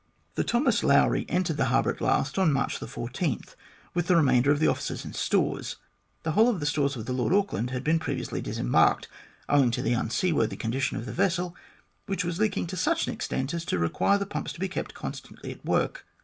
[0.33, 3.41] The Thomas Lowry entered the harbour at last on March 14,
[3.93, 5.75] with the remainder of the officers and stores.
[6.23, 9.07] The whole of the stores of the Lord Auckland had been previously disembarked,
[9.47, 11.55] owing to the unseaworthy condition of the vessel,
[12.07, 14.95] which was leaking to such an extent as to require the pumps to be kept
[14.95, 16.03] constantly at work.